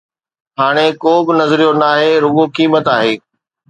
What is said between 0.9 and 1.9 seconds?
ڪو به نظريو